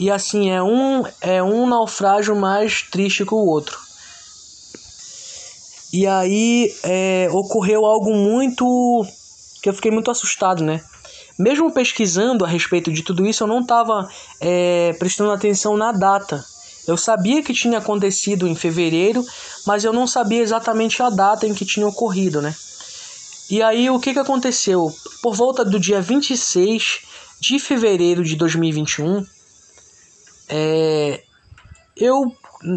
E 0.00 0.10
assim, 0.10 0.50
é 0.50 0.62
um, 0.62 1.04
é 1.20 1.42
um 1.42 1.68
naufrágio 1.68 2.34
mais 2.34 2.82
triste 2.82 3.24
que 3.24 3.34
o 3.34 3.38
outro. 3.38 3.78
E 5.92 6.06
aí 6.06 6.74
é, 6.82 7.28
ocorreu 7.30 7.86
algo 7.86 8.12
muito. 8.14 9.06
que 9.62 9.68
eu 9.68 9.74
fiquei 9.74 9.90
muito 9.92 10.10
assustado, 10.10 10.62
né? 10.62 10.82
Mesmo 11.38 11.72
pesquisando 11.72 12.44
a 12.44 12.48
respeito 12.48 12.92
de 12.92 13.02
tudo 13.02 13.24
isso, 13.24 13.44
eu 13.44 13.48
não 13.48 13.60
estava 13.60 14.08
é, 14.40 14.92
prestando 14.98 15.30
atenção 15.30 15.76
na 15.76 15.92
data. 15.92 16.44
Eu 16.86 16.96
sabia 16.96 17.42
que 17.42 17.52
tinha 17.52 17.78
acontecido 17.78 18.48
em 18.48 18.54
fevereiro, 18.56 19.24
mas 19.66 19.84
eu 19.84 19.92
não 19.92 20.06
sabia 20.06 20.42
exatamente 20.42 21.02
a 21.02 21.10
data 21.10 21.46
em 21.46 21.54
que 21.54 21.64
tinha 21.64 21.86
ocorrido, 21.86 22.42
né? 22.42 22.54
E 23.50 23.62
aí 23.62 23.88
o 23.88 24.00
que, 24.00 24.12
que 24.12 24.18
aconteceu? 24.18 24.92
Por 25.22 25.34
volta 25.34 25.64
do 25.64 25.78
dia 25.78 26.00
26 26.00 27.00
de 27.40 27.58
fevereiro 27.58 28.24
de 28.24 28.34
2021, 28.34 29.24
é, 30.48 31.22
eu 31.96 32.24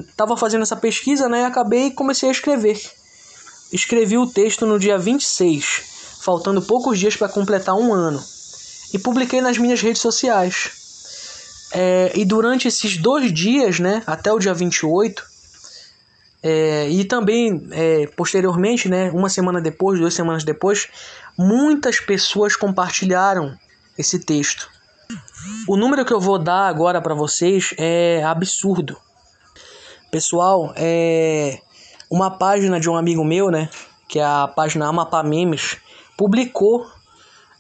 estava 0.10 0.38
fazendo 0.38 0.62
essa 0.62 0.76
pesquisa 0.76 1.28
né, 1.28 1.42
e 1.42 1.46
acabei 1.46 1.88
e 1.88 1.92
comecei 1.92 2.30
a 2.30 2.32
escrever. 2.32 2.80
Escrevi 3.72 4.18
o 4.18 4.28
texto 4.28 4.66
no 4.66 4.78
dia 4.78 4.98
26, 4.98 6.20
faltando 6.22 6.62
poucos 6.62 7.00
dias 7.00 7.16
para 7.16 7.30
completar 7.30 7.76
um 7.76 7.94
ano, 7.94 8.22
e 8.94 9.00
publiquei 9.00 9.42
nas 9.42 9.58
minhas 9.58 9.82
redes 9.82 10.02
sociais. 10.02 10.82
É, 11.74 12.12
e 12.16 12.26
durante 12.26 12.68
esses 12.68 12.98
dois 12.98 13.34
dias, 13.34 13.80
né, 13.80 14.04
até 14.06 14.32
o 14.32 14.40
dia 14.40 14.54
28, 14.54 15.24
é, 16.44 16.90
e 16.90 17.06
também 17.06 17.68
é, 17.72 18.08
posteriormente, 18.08 18.90
né, 18.90 19.12
uma 19.12 19.30
semana 19.30 19.62
depois, 19.62 20.00
duas 20.00 20.14
semanas 20.14 20.44
depois, 20.44 20.88
muitas 21.38 22.00
pessoas 22.00 22.56
compartilharam 22.56 23.58
esse 23.98 24.20
texto. 24.20 24.70
O 25.68 25.78
número 25.78 26.06
que 26.06 26.14
eu 26.14 26.20
vou 26.20 26.38
dar 26.38 26.68
agora 26.68 27.02
para 27.02 27.14
vocês 27.14 27.74
é 27.78 28.24
absurdo. 28.24 28.98
Pessoal, 30.10 30.74
é, 30.76 31.60
uma 32.10 32.30
página 32.30 32.80
de 32.80 32.90
um 32.90 32.98
amigo 32.98 33.24
meu, 33.24 33.50
né? 33.50 33.70
Que 34.08 34.20
é 34.20 34.26
a 34.26 34.48
página 34.48 34.88
Amapá 34.88 35.24
Memes, 35.24 35.78
publicou 36.18 36.86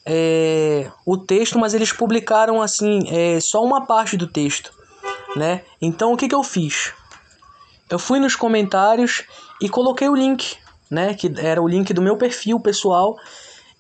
é, 0.06 0.90
o 1.06 1.18
texto, 1.18 1.60
mas 1.60 1.74
eles 1.74 1.92
publicaram 1.92 2.62
assim 2.62 3.02
é, 3.10 3.40
só 3.40 3.64
uma 3.64 3.86
parte 3.86 4.18
do 4.18 4.28
texto, 4.28 4.72
né? 5.36 5.64
Então 5.82 6.14
o 6.14 6.18
que, 6.18 6.28
que 6.28 6.36
eu 6.36 6.44
fiz? 6.44 6.94
Eu 7.90 8.00
fui 8.00 8.20
nos 8.20 8.36
comentários 8.36 9.24
e 9.62 9.70
coloquei 9.70 10.10
o 10.10 10.16
link, 10.16 10.58
né? 10.90 11.14
Que 11.14 11.32
era 11.38 11.62
o 11.62 11.68
link 11.68 11.94
do 11.94 12.02
meu 12.02 12.18
perfil 12.18 12.60
pessoal 12.60 13.18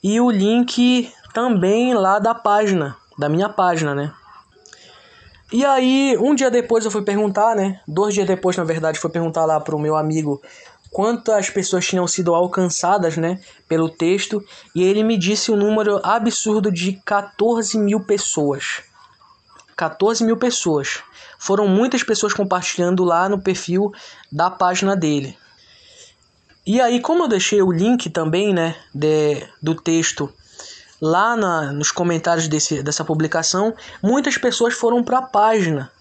e 0.03 0.19
o 0.19 0.29
link 0.29 1.11
também 1.33 1.93
lá 1.93 2.19
da 2.19 2.35
página, 2.35 2.95
da 3.17 3.29
minha 3.29 3.49
página, 3.49 3.95
né? 3.95 4.13
E 5.51 5.65
aí, 5.65 6.17
um 6.17 6.33
dia 6.33 6.49
depois 6.49 6.85
eu 6.85 6.91
fui 6.91 7.01
perguntar, 7.01 7.55
né? 7.55 7.81
Dois 7.85 8.13
dias 8.13 8.25
depois, 8.25 8.55
na 8.55 8.63
verdade, 8.63 8.97
fui 8.97 9.09
perguntar 9.09 9.45
lá 9.45 9.59
pro 9.59 9.77
meu 9.77 9.97
amigo 9.97 10.41
quantas 10.91 11.49
pessoas 11.49 11.87
tinham 11.87 12.05
sido 12.05 12.35
alcançadas, 12.35 13.17
né? 13.17 13.39
Pelo 13.67 13.89
texto. 13.89 14.43
E 14.75 14.83
ele 14.83 15.03
me 15.03 15.17
disse 15.17 15.51
um 15.51 15.55
número 15.55 15.99
absurdo 16.03 16.71
de 16.71 17.01
14 17.05 17.79
mil 17.79 18.01
pessoas. 18.01 18.83
14 19.75 20.23
mil 20.23 20.37
pessoas. 20.37 20.99
Foram 21.39 21.67
muitas 21.67 22.03
pessoas 22.03 22.33
compartilhando 22.33 23.03
lá 23.03 23.27
no 23.27 23.41
perfil 23.41 23.91
da 24.31 24.51
página 24.51 24.95
dele. 24.95 25.35
E 26.67 26.79
aí, 26.79 26.99
como 26.99 27.23
eu 27.23 27.27
deixei 27.27 27.61
o 27.61 27.71
link 27.71 28.09
também, 28.11 28.53
né, 28.53 28.75
de, 28.93 29.47
do 29.59 29.73
texto 29.73 30.31
lá 31.01 31.35
na, 31.35 31.71
nos 31.71 31.91
comentários 31.91 32.47
desse, 32.47 32.83
dessa 32.83 33.03
publicação, 33.03 33.73
muitas 34.03 34.37
pessoas 34.37 34.75
foram 34.75 35.03
para 35.03 35.17
a 35.17 35.23
página, 35.23 35.91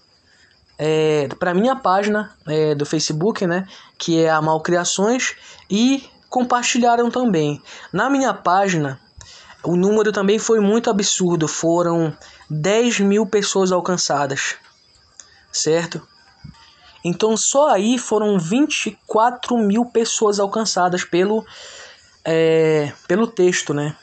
é, 0.83 1.29
para 1.37 1.53
minha 1.53 1.75
página 1.75 2.35
é, 2.47 2.73
do 2.73 2.87
Facebook, 2.87 3.45
né, 3.45 3.67
que 3.99 4.19
é 4.19 4.31
a 4.31 4.41
Malcriações, 4.41 5.35
e 5.69 6.03
compartilharam 6.27 7.11
também. 7.11 7.61
Na 7.93 8.09
minha 8.09 8.33
página, 8.33 8.99
o 9.63 9.75
número 9.75 10.11
também 10.11 10.39
foi 10.39 10.59
muito 10.59 10.89
absurdo, 10.89 11.47
foram 11.47 12.11
10 12.49 13.01
mil 13.01 13.27
pessoas 13.27 13.71
alcançadas, 13.71 14.55
certo? 15.51 16.01
Então 17.05 17.37
só 17.37 17.69
aí 17.69 17.99
foram 17.99 18.39
24 18.39 19.55
mil 19.59 19.85
pessoas 19.85 20.39
alcançadas 20.39 21.03
pelo, 21.03 21.45
é, 22.25 22.91
pelo 23.07 23.27
texto, 23.27 23.71
né? 23.71 23.95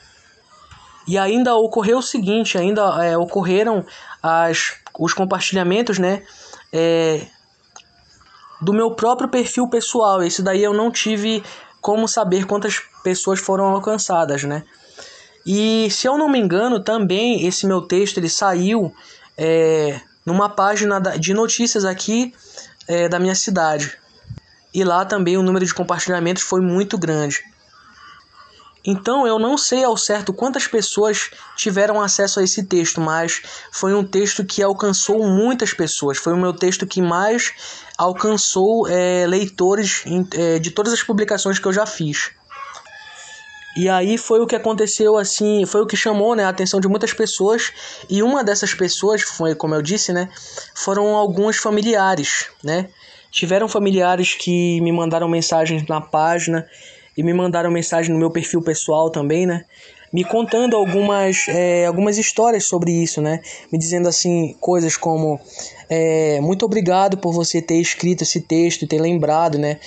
E 1.05 1.17
ainda 1.17 1.55
ocorreu 1.55 1.97
o 1.97 2.03
seguinte, 2.03 2.57
ainda 2.57 3.03
é, 3.03 3.17
ocorreram 3.17 3.85
as, 4.23 4.75
os 4.97 5.13
compartilhamentos, 5.13 5.99
né? 5.99 6.23
É, 6.71 7.25
do 8.61 8.73
meu 8.73 8.91
próprio 8.91 9.29
perfil 9.29 9.67
pessoal. 9.67 10.21
Esse 10.21 10.41
daí 10.41 10.63
eu 10.63 10.73
não 10.73 10.91
tive 10.91 11.43
como 11.81 12.07
saber 12.07 12.45
quantas 12.45 12.79
pessoas 13.03 13.39
foram 13.39 13.65
alcançadas, 13.65 14.43
né? 14.43 14.63
E 15.45 15.89
se 15.89 16.07
eu 16.07 16.17
não 16.17 16.29
me 16.29 16.39
engano, 16.39 16.83
também 16.83 17.45
esse 17.45 17.65
meu 17.65 17.81
texto 17.81 18.17
ele 18.17 18.29
saiu 18.29 18.93
é, 19.37 19.99
numa 20.25 20.49
página 20.49 20.99
de 20.99 21.33
notícias 21.33 21.85
aqui 21.85 22.33
é, 22.87 23.07
da 23.07 23.19
minha 23.19 23.35
cidade. 23.35 23.97
E 24.73 24.83
lá 24.83 25.05
também 25.05 25.37
o 25.37 25.43
número 25.43 25.65
de 25.65 25.73
compartilhamentos 25.73 26.43
foi 26.43 26.61
muito 26.61 26.97
grande. 26.97 27.41
Então 28.85 29.27
eu 29.27 29.37
não 29.37 29.57
sei 29.57 29.83
ao 29.83 29.97
certo 29.97 30.33
quantas 30.33 30.67
pessoas 30.67 31.29
tiveram 31.55 32.01
acesso 32.01 32.39
a 32.39 32.43
esse 32.43 32.63
texto, 32.63 33.01
mas 33.01 33.41
foi 33.71 33.93
um 33.93 34.03
texto 34.03 34.45
que 34.45 34.63
alcançou 34.63 35.25
muitas 35.27 35.73
pessoas. 35.73 36.17
Foi 36.17 36.33
o 36.33 36.37
meu 36.37 36.53
texto 36.53 36.87
que 36.87 37.01
mais 37.01 37.51
alcançou 37.97 38.87
é, 38.87 39.27
leitores 39.27 40.03
é, 40.33 40.59
de 40.59 40.71
todas 40.71 40.93
as 40.93 41.03
publicações 41.03 41.59
que 41.59 41.67
eu 41.67 41.73
já 41.73 41.85
fiz. 41.85 42.31
E 43.75 43.87
aí 43.87 44.17
foi 44.17 44.39
o 44.39 44.47
que 44.47 44.55
aconteceu 44.55 45.17
assim, 45.17 45.65
foi 45.65 45.81
o 45.81 45.85
que 45.85 45.95
chamou 45.95 46.35
né, 46.35 46.43
a 46.43 46.49
atenção 46.49 46.79
de 46.79 46.87
muitas 46.87 47.13
pessoas. 47.13 47.71
E 48.09 48.23
uma 48.23 48.43
dessas 48.43 48.73
pessoas, 48.73 49.21
foi 49.21 49.53
como 49.53 49.75
eu 49.75 49.81
disse, 49.81 50.11
né, 50.11 50.29
foram 50.73 51.15
alguns 51.15 51.57
familiares, 51.57 52.47
né? 52.63 52.89
Tiveram 53.31 53.67
familiares 53.67 54.33
que 54.33 54.81
me 54.81 54.91
mandaram 54.91 55.29
mensagens 55.29 55.85
na 55.87 56.01
página 56.01 56.67
e 57.19 57.23
me 57.23 57.33
mandaram 57.33 57.69
mensagem 57.69 58.13
no 58.13 58.17
meu 58.17 58.31
perfil 58.31 58.61
pessoal 58.61 59.09
também, 59.09 59.45
né? 59.45 59.65
Me 60.11 60.23
contando 60.23 60.77
algumas, 60.77 61.49
é, 61.49 61.85
algumas 61.85 62.17
histórias 62.17 62.63
sobre 62.63 62.93
isso, 62.93 63.21
né? 63.21 63.41
Me 63.69 63.77
dizendo 63.77 64.07
assim, 64.07 64.55
coisas 64.61 64.95
como 64.95 65.37
é, 65.89 66.39
muito 66.39 66.63
obrigado 66.63 67.17
por 67.17 67.33
você 67.33 67.61
ter 67.61 67.75
escrito 67.75 68.23
esse 68.23 68.39
texto 68.39 68.83
e 68.83 68.87
ter 68.87 69.01
lembrado, 69.01 69.57
né? 69.57 69.81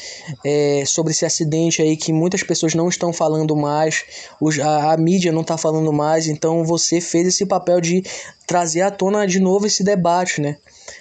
É, 0.45 0.85
sobre 0.85 1.13
esse 1.13 1.25
acidente 1.25 1.81
aí 1.81 1.97
que 1.97 2.13
muitas 2.13 2.43
pessoas 2.43 2.75
não 2.75 2.91
estão 2.91 3.15
falando 3.15 3.57
mais, 3.57 4.05
os, 4.39 4.61
a, 4.61 4.93
a 4.93 4.97
mídia 4.99 5.33
não 5.33 5.41
está 5.41 5.57
falando 5.57 5.91
mais, 5.91 6.27
então 6.29 6.63
você 6.67 7.01
fez 7.01 7.29
esse 7.29 7.47
papel 7.47 7.81
de 7.81 8.03
trazer 8.47 8.83
à 8.83 8.91
tona 8.91 9.27
de 9.27 9.41
novo 9.41 9.67
esse 9.67 9.83
debate, 9.83 10.39
né? 10.39 10.59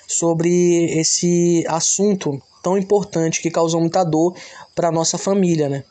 Sobre 0.08 0.98
esse 0.98 1.66
assunto 1.68 2.42
tão 2.64 2.78
importante 2.78 3.42
que 3.42 3.52
causou 3.52 3.82
muita 3.82 4.02
dor 4.06 4.34
para 4.74 4.94
nossa 4.94 5.18
família, 5.18 5.68
né? 5.68 5.84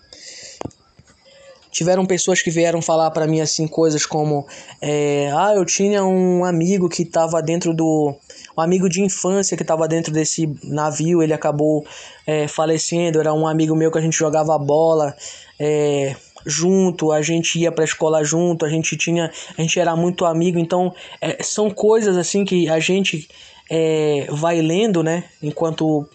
Tiveram 1.71 2.05
pessoas 2.05 2.43
que 2.43 2.51
vieram 2.51 2.83
falar 2.83 3.11
para 3.11 3.27
mim 3.27 3.41
assim 3.41 3.69
coisas 3.69 4.05
como 4.05 4.47
é, 4.81 5.31
ah, 5.33 5.53
eu 5.55 5.65
tinha 5.65 6.05
um 6.05 6.45
amigo 6.45 6.89
que 6.89 7.03
estava 7.03 7.41
dentro 7.43 7.73
do 7.73 8.15
um 8.57 8.61
amigo 8.61 8.89
de 8.89 9.01
infância 9.01 9.57
que 9.57 9.63
estava 9.63 9.87
dentro 9.87 10.13
desse 10.13 10.53
navio, 10.65 11.23
ele 11.23 11.33
acabou 11.33 11.87
é, 12.27 12.49
falecendo, 12.49 13.21
era 13.21 13.33
um 13.33 13.47
amigo 13.47 13.75
meu 13.75 13.91
que 13.91 13.99
a 13.99 14.03
gente 14.03 14.17
jogava 14.17 14.59
bola 14.59 15.15
é, 15.59 16.17
junto, 16.45 17.13
a 17.13 17.23
gente 17.23 17.59
ia 17.59 17.71
para 17.71 17.85
a 17.85 17.87
escola 17.87 18.25
junto, 18.25 18.65
a 18.65 18.69
gente 18.69 18.97
tinha, 18.97 19.31
a 19.57 19.61
gente 19.61 19.79
era 19.79 19.95
muito 19.95 20.25
amigo, 20.25 20.59
então 20.59 20.95
é, 21.21 21.43
são 21.43 21.71
coisas 21.71 22.17
assim 22.17 22.45
que 22.45 22.69
a 22.69 22.81
gente 22.81 23.29
é, 23.71 24.27
vai 24.31 24.61
lendo, 24.61 25.03
né, 25.03 25.25
enquanto 25.43 26.09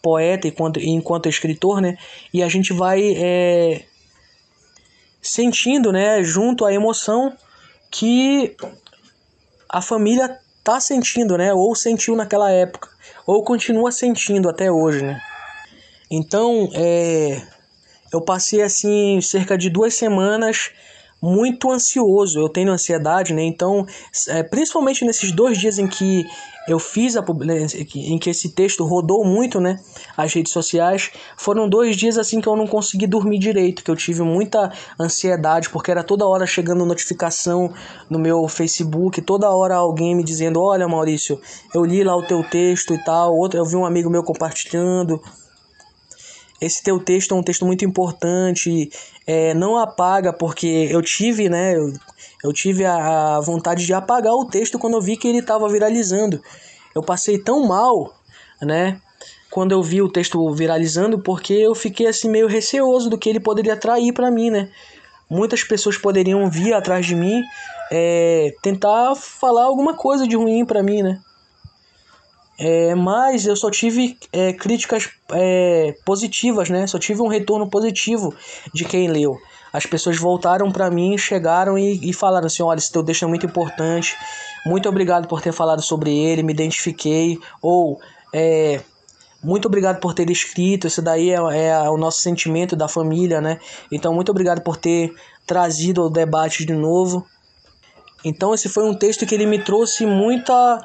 poeta, 0.00 0.48
enquanto, 0.48 0.80
enquanto 0.80 1.28
escritor, 1.28 1.80
né, 1.80 1.96
e 2.32 2.42
a 2.42 2.48
gente 2.48 2.72
vai 2.72 3.14
é, 3.16 3.82
sentindo, 5.22 5.92
né, 5.92 6.22
junto 6.22 6.64
à 6.64 6.72
emoção 6.72 7.32
que 7.90 8.56
a 9.68 9.80
família 9.80 10.38
tá 10.62 10.80
sentindo, 10.80 11.36
né? 11.36 11.52
Ou 11.54 11.74
sentiu 11.74 12.14
naquela 12.16 12.50
época, 12.50 12.88
ou 13.26 13.42
continua 13.42 13.90
sentindo 13.90 14.48
até 14.48 14.70
hoje, 14.70 15.02
né? 15.02 15.20
Então, 16.10 16.68
é, 16.74 17.40
eu 18.12 18.20
passei 18.20 18.62
assim 18.62 19.20
cerca 19.20 19.56
de 19.56 19.70
duas 19.70 19.94
semanas 19.94 20.70
muito 21.22 21.70
ansioso. 21.70 22.40
Eu 22.40 22.48
tenho 22.48 22.72
ansiedade, 22.72 23.32
né? 23.32 23.44
Então, 23.44 23.86
é, 24.28 24.42
principalmente 24.42 25.04
nesses 25.04 25.30
dois 25.30 25.56
dias 25.56 25.78
em 25.78 25.86
que 25.86 26.26
eu 26.66 26.78
fiz 26.78 27.16
a 27.16 27.24
em 27.94 28.18
que 28.18 28.30
esse 28.30 28.50
texto 28.50 28.84
rodou 28.84 29.24
muito, 29.24 29.60
né? 29.60 29.80
As 30.16 30.32
redes 30.32 30.52
sociais 30.52 31.10
foram 31.36 31.68
dois 31.68 31.96
dias 31.96 32.18
assim 32.18 32.40
que 32.40 32.48
eu 32.48 32.56
não 32.56 32.66
consegui 32.66 33.06
dormir 33.06 33.38
direito, 33.38 33.82
que 33.82 33.90
eu 33.90 33.96
tive 33.96 34.22
muita 34.22 34.72
ansiedade 34.98 35.70
porque 35.70 35.90
era 35.90 36.04
toda 36.04 36.26
hora 36.26 36.46
chegando 36.46 36.86
notificação 36.86 37.72
no 38.08 38.18
meu 38.18 38.46
Facebook, 38.48 39.20
toda 39.22 39.50
hora 39.50 39.76
alguém 39.76 40.14
me 40.14 40.24
dizendo: 40.24 40.60
"Olha, 40.60 40.86
Maurício, 40.86 41.40
eu 41.74 41.84
li 41.84 42.04
lá 42.04 42.16
o 42.16 42.22
teu 42.22 42.42
texto 42.44 42.94
e 42.94 43.04
tal". 43.04 43.36
Outro, 43.36 43.58
eu 43.58 43.64
vi 43.64 43.76
um 43.76 43.84
amigo 43.84 44.10
meu 44.10 44.22
compartilhando 44.22 45.20
esse 46.62 46.80
teu 46.80 47.00
texto 47.00 47.34
é 47.34 47.36
um 47.36 47.42
texto 47.42 47.66
muito 47.66 47.84
importante, 47.84 48.88
é, 49.26 49.54
não 49.54 49.76
apaga, 49.76 50.32
porque 50.32 50.88
eu 50.90 51.02
tive, 51.02 51.48
né, 51.48 51.76
eu, 51.76 51.92
eu 52.42 52.52
tive 52.52 52.84
a, 52.84 53.36
a, 53.36 53.40
vontade 53.40 53.86
de 53.86 53.94
apagar 53.94 54.32
o 54.32 54.46
texto 54.46 54.78
quando 54.78 54.94
eu 54.94 55.00
vi 55.00 55.16
que 55.16 55.28
ele 55.28 55.38
estava 55.38 55.68
viralizando. 55.68 56.42
Eu 56.94 57.02
passei 57.02 57.38
tão 57.38 57.66
mal, 57.66 58.14
né, 58.60 59.00
quando 59.50 59.72
eu 59.72 59.82
vi 59.82 60.02
o 60.02 60.08
texto 60.08 60.52
viralizando, 60.52 61.20
porque 61.20 61.54
eu 61.54 61.74
fiquei 61.74 62.06
assim 62.06 62.28
meio 62.28 62.46
receoso 62.46 63.08
do 63.08 63.18
que 63.18 63.28
ele 63.28 63.40
poderia 63.40 63.74
atrair 63.74 64.12
para 64.12 64.30
mim, 64.30 64.50
né. 64.50 64.68
Muitas 65.30 65.64
pessoas 65.64 65.96
poderiam 65.96 66.50
vir 66.50 66.74
atrás 66.74 67.06
de 67.06 67.14
mim, 67.14 67.42
é, 67.90 68.54
tentar 68.62 69.14
falar 69.14 69.64
alguma 69.64 69.94
coisa 69.94 70.26
de 70.26 70.36
ruim 70.36 70.64
para 70.64 70.82
mim, 70.82 71.02
né. 71.02 71.20
É, 72.64 72.94
mas 72.94 73.44
eu 73.44 73.56
só 73.56 73.72
tive 73.72 74.16
é, 74.32 74.52
críticas 74.52 75.10
é, 75.32 75.96
positivas, 76.04 76.70
né? 76.70 76.86
Só 76.86 76.96
tive 76.96 77.20
um 77.20 77.26
retorno 77.26 77.68
positivo 77.68 78.32
de 78.72 78.84
quem 78.84 79.08
leu. 79.08 79.36
As 79.72 79.84
pessoas 79.84 80.16
voltaram 80.16 80.70
para 80.70 80.88
mim, 80.88 81.18
chegaram 81.18 81.76
e, 81.76 82.08
e 82.08 82.12
falaram 82.12 82.46
assim: 82.46 82.62
olha, 82.62 82.78
esse 82.78 82.92
teu 82.92 83.02
texto 83.02 83.24
é 83.24 83.26
muito 83.26 83.44
importante, 83.44 84.14
muito 84.64 84.88
obrigado 84.88 85.26
por 85.26 85.40
ter 85.40 85.50
falado 85.50 85.82
sobre 85.82 86.16
ele, 86.16 86.44
me 86.44 86.52
identifiquei. 86.52 87.36
Ou, 87.60 87.98
é, 88.32 88.80
muito 89.42 89.66
obrigado 89.66 89.98
por 89.98 90.14
ter 90.14 90.30
escrito, 90.30 90.86
esse 90.86 91.02
daí 91.02 91.30
é, 91.30 91.34
é 91.34 91.90
o 91.90 91.96
nosso 91.96 92.22
sentimento 92.22 92.76
da 92.76 92.86
família, 92.86 93.40
né? 93.40 93.58
Então, 93.90 94.14
muito 94.14 94.30
obrigado 94.30 94.60
por 94.60 94.76
ter 94.76 95.12
trazido 95.44 96.04
o 96.04 96.10
debate 96.10 96.64
de 96.64 96.74
novo. 96.74 97.26
Então, 98.24 98.54
esse 98.54 98.68
foi 98.68 98.88
um 98.88 98.94
texto 98.94 99.26
que 99.26 99.34
ele 99.34 99.46
me 99.46 99.58
trouxe 99.58 100.06
muita 100.06 100.80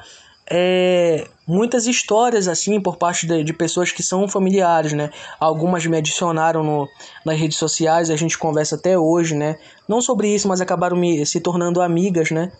é, 0.50 1.28
muitas 1.46 1.88
histórias 1.88 2.48
assim 2.48 2.80
por 2.80 2.98
parte 2.98 3.28
de, 3.28 3.44
de, 3.44 3.54
pessoas 3.54 3.92
que 3.92 4.02
são 4.02 4.28
familiares, 4.28 4.94
né? 4.94 5.10
Algumas 5.40 5.86
me 5.86 5.98
adicionaram 5.98 6.64
no, 6.64 6.88
nas 7.26 7.38
redes 7.38 7.58
sociais, 7.58 8.10
a 8.10 8.16
gente 8.16 8.38
conversa 8.38 8.76
até 8.76 8.98
hoje, 8.98 9.36
né? 9.36 9.58
Não 9.88 10.02
sobre 10.02 10.34
isso, 10.34 10.48
mas 10.48 10.62
acabaram 10.62 10.96
me, 10.96 11.26
se 11.26 11.42
tornando 11.42 11.82
amigas, 11.82 12.32
né? 12.32 12.52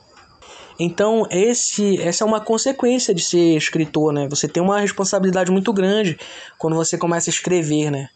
Então, 0.80 1.26
esse, 1.32 2.00
essa 2.02 2.24
é 2.24 2.28
uma 2.28 2.40
consequência 2.40 3.14
de 3.14 3.24
ser 3.24 3.58
escritor, 3.58 4.14
né? 4.14 4.28
Você 4.30 4.48
tem 4.48 4.62
uma 4.62 4.80
responsabilidade 4.80 5.50
muito 5.50 5.74
grande 5.74 6.20
quando 6.58 6.76
você 6.76 6.98
começa 6.98 7.30
a 7.30 7.32
escrever, 7.32 7.90
né? 7.90 8.10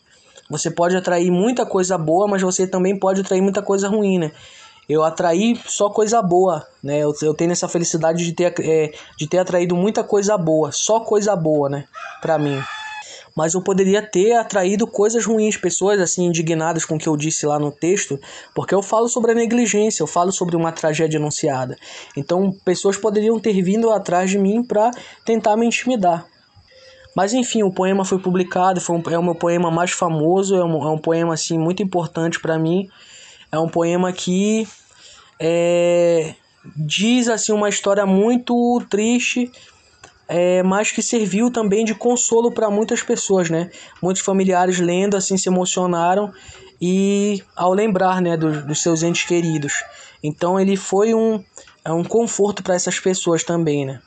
Você 0.49 0.69
pode 0.69 0.95
atrair 0.97 1.31
muita 1.31 1.65
coisa 1.65 1.97
boa, 1.97 2.27
mas 2.27 2.41
você 2.41 2.67
também 2.67 2.99
pode 2.99 3.21
atrair 3.21 3.41
muita 3.41 3.61
coisa 3.61 3.87
ruim, 3.87 4.19
né? 4.19 4.31
Eu 4.91 5.03
atraí 5.03 5.57
só 5.65 5.89
coisa 5.89 6.21
boa, 6.21 6.67
né? 6.83 6.99
Eu, 6.99 7.13
eu 7.21 7.33
tenho 7.33 7.51
essa 7.51 7.67
felicidade 7.67 8.25
de 8.25 8.33
ter, 8.33 8.53
é, 8.59 8.91
de 9.17 9.27
ter 9.27 9.37
atraído 9.37 9.75
muita 9.75 10.03
coisa 10.03 10.37
boa, 10.37 10.71
só 10.71 10.99
coisa 10.99 11.35
boa, 11.35 11.69
né? 11.69 11.85
Pra 12.21 12.37
mim. 12.37 12.61
Mas 13.33 13.53
eu 13.53 13.61
poderia 13.61 14.01
ter 14.01 14.33
atraído 14.33 14.85
coisas 14.85 15.25
ruins, 15.25 15.55
pessoas 15.55 16.01
assim 16.01 16.25
indignadas 16.25 16.83
com 16.83 16.95
o 16.95 16.99
que 16.99 17.07
eu 17.07 17.15
disse 17.15 17.45
lá 17.45 17.57
no 17.57 17.71
texto, 17.71 18.19
porque 18.53 18.75
eu 18.75 18.81
falo 18.81 19.07
sobre 19.07 19.31
a 19.31 19.35
negligência, 19.35 20.03
eu 20.03 20.07
falo 20.07 20.31
sobre 20.31 20.57
uma 20.57 20.73
tragédia 20.73 21.17
anunciada. 21.17 21.77
Então, 22.17 22.51
pessoas 22.65 22.97
poderiam 22.97 23.39
ter 23.39 23.61
vindo 23.61 23.89
atrás 23.89 24.29
de 24.29 24.37
mim 24.37 24.61
para 24.61 24.91
tentar 25.25 25.55
me 25.55 25.65
intimidar. 25.65 26.25
Mas 27.15 27.33
enfim, 27.33 27.63
o 27.63 27.71
poema 27.71 28.03
foi 28.03 28.19
publicado, 28.19 28.81
foi 28.81 28.97
um, 28.97 29.03
é 29.09 29.17
o 29.17 29.23
meu 29.23 29.35
poema 29.35 29.71
mais 29.71 29.91
famoso, 29.91 30.55
é 30.55 30.63
um, 30.63 30.83
é 30.83 30.91
um 30.91 30.97
poema 30.97 31.33
assim 31.33 31.57
muito 31.57 31.81
importante 31.81 32.39
para 32.39 32.59
mim. 32.59 32.89
É 33.51 33.59
um 33.59 33.67
poema 33.67 34.13
que 34.13 34.65
é, 35.43 36.35
diz 36.75 37.27
assim 37.27 37.51
uma 37.51 37.67
história 37.67 38.05
muito 38.05 38.79
triste, 38.87 39.51
é, 40.27 40.61
mas 40.61 40.91
que 40.91 41.01
serviu 41.01 41.49
também 41.49 41.83
de 41.83 41.95
consolo 41.95 42.51
para 42.51 42.69
muitas 42.69 43.01
pessoas, 43.01 43.49
né? 43.49 43.71
Muitos 43.99 44.21
familiares 44.21 44.79
lendo 44.79 45.17
assim 45.17 45.35
se 45.37 45.49
emocionaram 45.49 46.31
e 46.79 47.43
ao 47.55 47.73
lembrar, 47.73 48.21
né, 48.21 48.37
dos, 48.37 48.63
dos 48.63 48.81
seus 48.81 49.01
entes 49.01 49.23
queridos. 49.23 49.83
Então 50.23 50.59
ele 50.59 50.77
foi 50.77 51.15
um, 51.15 51.43
é 51.83 51.91
um 51.91 52.03
conforto 52.03 52.61
para 52.61 52.75
essas 52.75 52.99
pessoas 52.99 53.43
também, 53.43 53.83
né? 53.83 53.99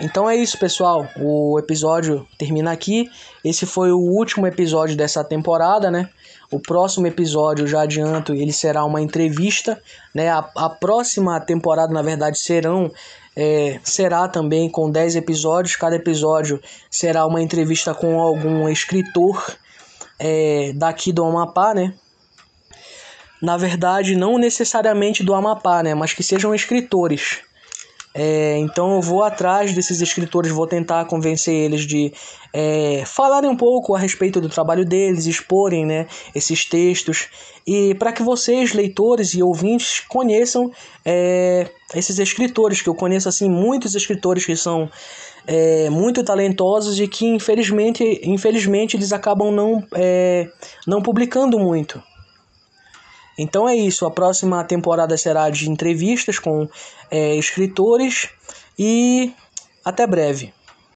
Então 0.00 0.28
é 0.28 0.34
isso, 0.34 0.58
pessoal. 0.58 1.06
O 1.18 1.58
episódio 1.58 2.26
termina 2.38 2.72
aqui. 2.72 3.10
Esse 3.44 3.66
foi 3.66 3.92
o 3.92 3.98
último 3.98 4.46
episódio 4.46 4.96
dessa 4.96 5.22
temporada, 5.22 5.90
né? 5.90 6.08
O 6.50 6.58
próximo 6.58 7.06
episódio, 7.06 7.66
já 7.66 7.82
adianto, 7.82 8.32
ele 8.32 8.52
será 8.52 8.84
uma 8.84 9.00
entrevista, 9.00 9.80
né? 10.14 10.30
A, 10.30 10.38
a 10.56 10.70
próxima 10.70 11.38
temporada, 11.40 11.92
na 11.92 12.02
verdade, 12.02 12.38
serão 12.38 12.90
é, 13.36 13.78
será 13.84 14.26
também 14.26 14.70
com 14.70 14.90
10 14.90 15.16
episódios. 15.16 15.76
Cada 15.76 15.96
episódio 15.96 16.60
será 16.90 17.26
uma 17.26 17.42
entrevista 17.42 17.94
com 17.94 18.18
algum 18.18 18.68
escritor 18.68 19.56
é, 20.18 20.72
daqui 20.74 21.12
do 21.12 21.24
Amapá, 21.24 21.74
né? 21.74 21.94
Na 23.40 23.56
verdade, 23.56 24.16
não 24.16 24.38
necessariamente 24.38 25.22
do 25.22 25.34
Amapá, 25.34 25.82
né? 25.82 25.94
Mas 25.94 26.12
que 26.12 26.22
sejam 26.22 26.54
escritores. 26.54 27.40
É, 28.12 28.58
então 28.58 28.96
eu 28.96 29.00
vou 29.00 29.22
atrás 29.22 29.72
desses 29.72 30.00
escritores, 30.00 30.50
vou 30.50 30.66
tentar 30.66 31.04
convencer 31.04 31.54
eles 31.54 31.86
de 31.86 32.12
é, 32.52 33.04
falarem 33.06 33.48
um 33.48 33.56
pouco 33.56 33.94
a 33.94 33.98
respeito 33.98 34.40
do 34.40 34.48
trabalho 34.48 34.84
deles, 34.84 35.26
exporem 35.26 35.86
né, 35.86 36.08
esses 36.34 36.64
textos, 36.64 37.28
e 37.64 37.94
para 37.94 38.12
que 38.12 38.22
vocês, 38.22 38.72
leitores 38.72 39.34
e 39.34 39.42
ouvintes, 39.42 40.00
conheçam 40.00 40.72
é, 41.04 41.68
esses 41.94 42.18
escritores, 42.18 42.82
que 42.82 42.88
eu 42.88 42.94
conheço 42.96 43.28
assim 43.28 43.48
muitos 43.48 43.94
escritores 43.94 44.44
que 44.44 44.56
são 44.56 44.90
é, 45.46 45.88
muito 45.88 46.24
talentosos 46.24 46.98
e 46.98 47.06
que 47.06 47.26
infelizmente, 47.26 48.20
infelizmente 48.24 48.96
eles 48.96 49.12
acabam 49.12 49.52
não, 49.52 49.84
é, 49.94 50.48
não 50.84 51.00
publicando 51.00 51.60
muito. 51.60 52.02
Então 53.40 53.66
é 53.66 53.74
isso. 53.74 54.04
A 54.04 54.10
próxima 54.10 54.62
temporada 54.64 55.16
será 55.16 55.48
de 55.48 55.70
entrevistas 55.70 56.38
com 56.38 56.68
é, 57.10 57.34
escritores 57.36 58.28
e 58.78 59.32
até 59.82 60.06
breve. 60.06 60.52